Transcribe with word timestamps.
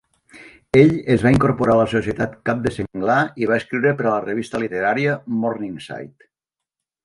Ell 0.83 0.93
es 1.15 1.25
va 1.25 1.33
incorporar 1.35 1.75
a 1.77 1.79
la 1.81 1.85
societat 1.91 2.33
cap 2.51 2.65
de 2.65 2.73
senglar 2.79 3.19
i 3.45 3.51
va 3.53 3.61
escriure 3.63 3.95
per 4.03 4.07
a 4.07 4.11
la 4.17 4.27
revista 4.27 4.65
literària 4.67 5.15
"Morningside". 5.45 6.31